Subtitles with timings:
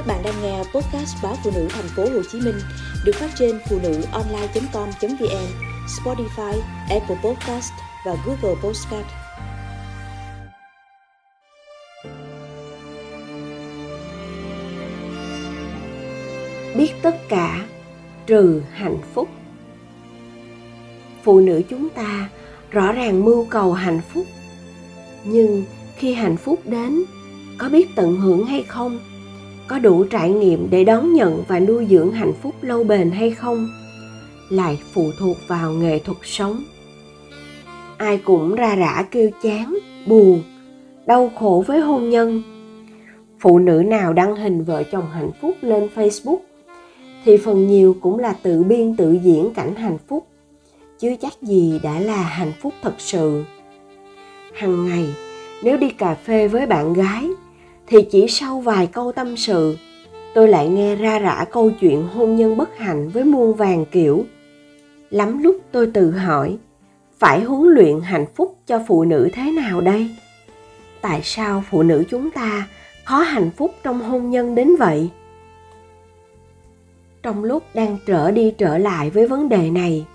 [0.00, 2.54] Các bạn đang nghe podcast báo phụ nữ thành phố Hồ Chí Minh
[3.04, 5.46] được phát trên phụ nữ online.com.vn,
[5.86, 7.72] Spotify, Apple Podcast
[8.06, 9.06] và Google Podcast.
[16.76, 17.66] Biết tất cả
[18.26, 19.28] trừ hạnh phúc.
[21.22, 22.28] Phụ nữ chúng ta
[22.70, 24.26] rõ ràng mưu cầu hạnh phúc,
[25.24, 25.64] nhưng
[25.96, 27.02] khi hạnh phúc đến
[27.58, 29.09] có biết tận hưởng hay không
[29.70, 33.30] có đủ trải nghiệm để đón nhận và nuôi dưỡng hạnh phúc lâu bền hay
[33.30, 33.68] không?
[34.48, 36.64] Lại phụ thuộc vào nghệ thuật sống.
[37.96, 40.42] Ai cũng ra rã kêu chán, buồn,
[41.06, 42.42] đau khổ với hôn nhân.
[43.40, 46.38] Phụ nữ nào đăng hình vợ chồng hạnh phúc lên facebook,
[47.24, 50.26] thì phần nhiều cũng là tự biên tự diễn cảnh hạnh phúc,
[50.98, 53.44] chứ chắc gì đã là hạnh phúc thật sự.
[54.52, 55.14] Hằng ngày,
[55.62, 57.24] nếu đi cà phê với bạn gái
[57.90, 59.76] thì chỉ sau vài câu tâm sự,
[60.34, 64.24] tôi lại nghe ra rã câu chuyện hôn nhân bất hạnh với muôn vàng kiểu.
[65.10, 66.58] Lắm lúc tôi tự hỏi,
[67.18, 70.10] phải huấn luyện hạnh phúc cho phụ nữ thế nào đây?
[71.00, 72.68] Tại sao phụ nữ chúng ta
[73.04, 75.08] khó hạnh phúc trong hôn nhân đến vậy?
[77.22, 80.06] Trong lúc đang trở đi trở lại với vấn đề này,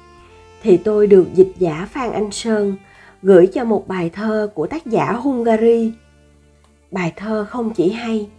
[0.63, 2.75] thì tôi được dịch giả phan anh sơn
[3.23, 5.91] gửi cho một bài thơ của tác giả hungary
[6.95, 8.29] bài thơ không chỉ hay,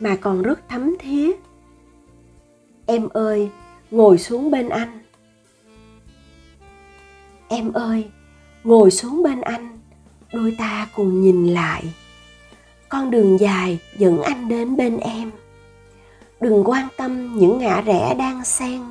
[0.00, 1.32] mà còn rất thấm thía.
[2.86, 3.50] Em ơi,
[3.90, 4.98] ngồi xuống bên anh.
[7.48, 8.04] Em ơi,
[8.64, 9.78] ngồi xuống bên anh,
[10.32, 11.94] đôi ta cùng nhìn lại.
[12.88, 15.30] Con đường dài dẫn anh đến bên em.
[16.40, 18.82] Đừng quan tâm những ngã rẽ đang xen.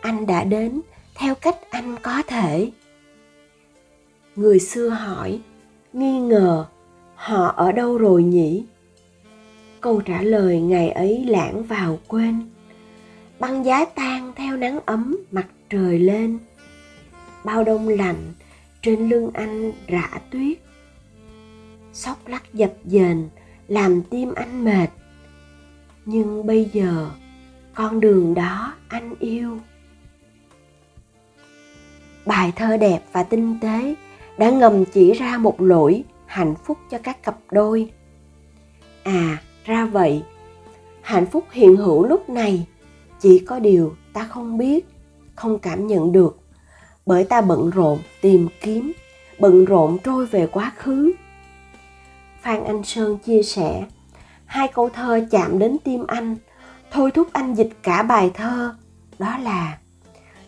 [0.00, 0.80] Anh đã đến
[1.14, 2.70] theo cách anh có thể.
[4.36, 5.40] Người xưa hỏi,
[5.92, 6.66] nghi ngờ
[7.20, 8.64] họ ở đâu rồi nhỉ?
[9.80, 12.50] Câu trả lời ngày ấy lãng vào quên.
[13.38, 16.38] Băng giá tan theo nắng ấm, mặt trời lên.
[17.44, 18.32] Bao đông lạnh,
[18.82, 20.58] trên lưng anh rã tuyết.
[21.92, 23.28] Sóc lắc dập dềnh
[23.68, 24.88] làm tim anh mệt.
[26.04, 27.10] Nhưng bây giờ,
[27.74, 29.58] con đường đó anh yêu.
[32.26, 33.94] Bài thơ đẹp và tinh tế
[34.38, 37.90] đã ngầm chỉ ra một lỗi hạnh phúc cho các cặp đôi.
[39.02, 40.22] À ra vậy,
[41.02, 42.66] hạnh phúc hiện hữu lúc này
[43.20, 44.86] chỉ có điều ta không biết,
[45.34, 46.40] không cảm nhận được.
[47.06, 48.92] Bởi ta bận rộn tìm kiếm,
[49.38, 51.12] bận rộn trôi về quá khứ.
[52.42, 53.84] Phan anh sơn chia sẻ,
[54.46, 56.36] hai câu thơ chạm đến tim anh,
[56.90, 58.74] thôi thúc anh dịch cả bài thơ.
[59.18, 59.78] Đó là,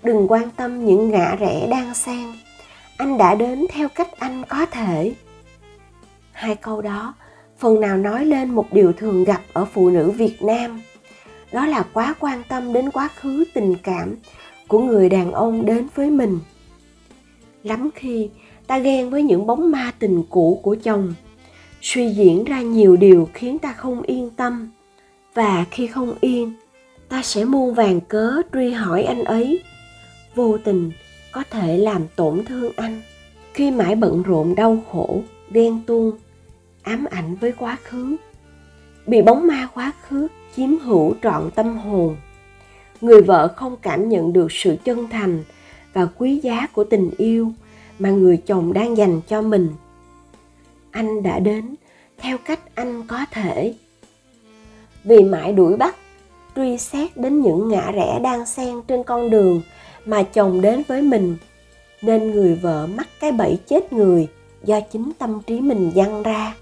[0.03, 2.26] đừng quan tâm những ngã rẽ đang xen,
[2.97, 5.14] anh đã đến theo cách anh có thể
[6.42, 7.14] hai câu đó.
[7.58, 10.80] Phần nào nói lên một điều thường gặp ở phụ nữ việt nam.
[11.53, 14.16] Đó là quá quan tâm đến quá khứ tình cảm
[14.69, 16.38] của người đàn ông đến với mình.
[17.62, 18.31] Lắm khi
[18.66, 21.14] ta ghen với những bóng ma tình cũ của chồng,
[21.81, 24.70] suy diễn ra nhiều điều khiến ta không yên tâm.
[25.34, 26.52] Và khi không yên,
[27.08, 29.60] ta sẽ muôn vàng cớ truy hỏi anh ấy.
[30.34, 30.91] Vô tình
[31.32, 33.00] có thể làm tổn thương anh
[33.54, 36.12] khi mãi bận rộn đau khổ, ghen tuông
[36.82, 38.16] ám ảnh với quá khứ.
[39.06, 42.16] Bị bóng ma quá khứ chiếm hữu trọn tâm hồn.
[43.00, 45.44] Người vợ không cảm nhận được sự chân thành
[45.93, 47.53] và quý giá của tình yêu
[47.98, 49.69] mà người chồng đang dành cho mình.
[50.91, 51.75] Anh đã đến
[52.19, 53.75] theo cách anh có thể.
[55.04, 55.97] Vì mãi đuổi bắt,
[56.56, 59.62] truy xét đến những ngã rẽ đang xen trên con đường
[60.04, 61.37] mà chồng đến với mình,
[62.03, 64.28] nên người vợ mắc cái bẫy chết người
[64.64, 66.54] do chính tâm trí mình dăng ra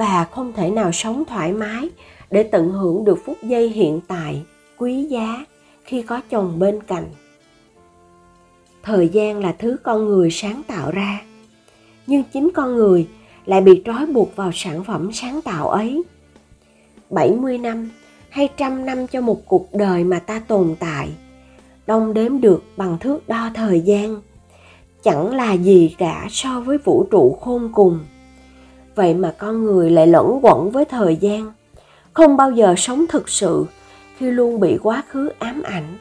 [0.00, 1.88] và không thể nào sống thoải mái
[2.30, 4.42] để tận hưởng được phút giây hiện tại,
[4.78, 5.44] quý giá
[5.84, 7.04] khi có chồng bên cạnh.
[8.82, 11.20] Thời gian là thứ con người sáng tạo ra,
[12.06, 13.08] nhưng chính con người
[13.46, 16.02] lại bị trói buộc vào sản phẩm sáng tạo ấy.
[17.10, 17.90] 70 năm
[18.28, 21.08] hay trăm năm cho một cuộc đời mà ta tồn tại,
[21.86, 24.20] đong đếm được bằng thước đo thời gian,
[25.02, 27.98] chẳng là gì cả so với vũ trụ khôn cùng
[28.94, 31.52] vậy mà con người lại lẫn quẩn với thời gian.
[32.12, 33.64] Không bao giờ sống thực sự
[34.16, 35.96] khi luôn bị quá khứ ám ảnh.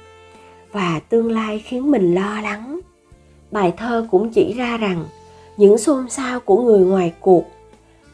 [0.72, 2.80] Và tương lai khiến mình lo lắng.
[3.52, 5.06] Bài thơ cũng chỉ ra rằng
[5.58, 7.46] những xôn xao của người ngoài cuộc,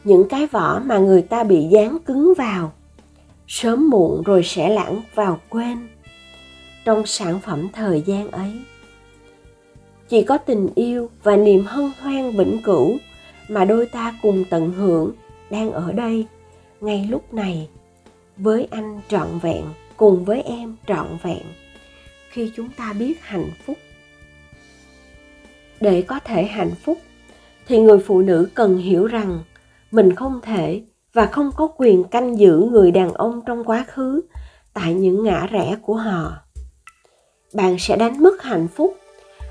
[0.04, 2.72] những cái vỏ mà người ta bị dán cứng vào,
[3.48, 5.88] sớm muộn rồi sẽ lãng vào quên.
[6.84, 8.52] Trong sản phẩm thời gian ấy,
[10.08, 12.96] chỉ có tình yêu và niềm hân hoan vĩnh cửu
[13.48, 15.12] mà đôi ta cùng tận hưởng
[15.50, 16.26] đang ở đây.
[16.80, 17.68] Ngay lúc này,
[18.36, 19.64] với anh trọn vẹn,
[19.96, 21.42] cùng với em trọn vẹn,
[22.30, 23.76] khi chúng ta biết hạnh phúc.
[25.80, 26.98] Để có thể hạnh phúc,
[27.68, 29.42] thì người phụ nữ cần hiểu rằng
[29.90, 30.82] mình không thể
[31.12, 34.20] và không có quyền canh giữ người đàn ông trong quá khứ
[34.72, 36.32] tại những ngã rẽ của họ.
[37.54, 38.96] Bạn sẽ đánh mất hạnh phúc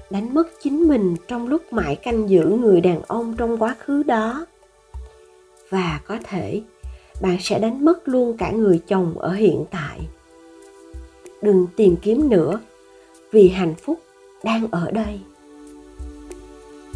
[0.09, 4.03] đánh mất chính mình trong lúc mãi canh giữ người đàn ông trong quá khứ
[4.03, 4.45] đó.
[5.69, 6.61] Và có thể,
[7.21, 9.99] bạn sẽ đánh mất luôn cả người chồng ở hiện tại.
[11.41, 12.59] Đừng tìm kiếm nữa,
[13.31, 13.99] vì hạnh phúc
[14.43, 15.19] đang ở đây.